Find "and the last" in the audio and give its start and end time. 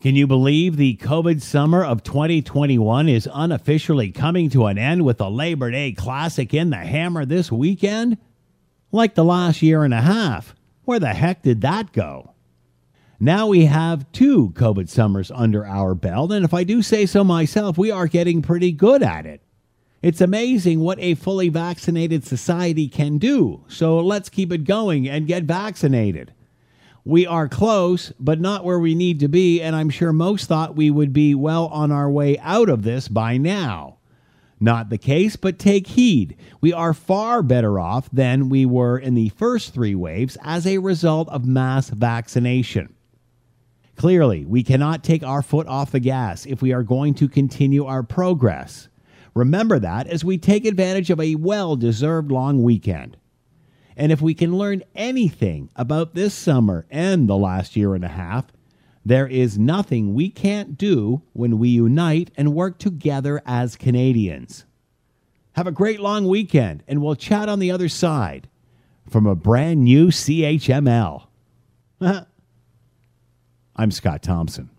56.88-57.74